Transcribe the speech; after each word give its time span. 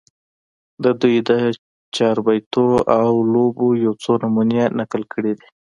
د 0.83 0.85
دوي 1.01 1.17
د 1.29 1.31
چاربېتواو 1.95 3.15
لوبو 3.33 3.67
يو 3.85 3.93
څو 4.03 4.11
نمونې 4.21 4.63
نقل 4.79 5.01
کړي 5.13 5.33
دي 5.39 5.47